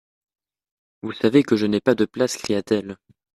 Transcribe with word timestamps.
Vous 1.03 1.11
savez 1.11 1.43
que 1.43 1.55
je 1.55 1.67
n'ai 1.67 1.79
pas 1.79 1.93
de 1.93 2.05
place, 2.05 2.35
cria-t-elle. 2.35 2.97